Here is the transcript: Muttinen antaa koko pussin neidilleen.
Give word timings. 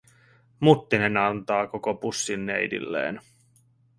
Muttinen 0.59 1.17
antaa 1.17 1.67
koko 1.67 1.93
pussin 1.93 2.45
neidilleen. 2.45 3.21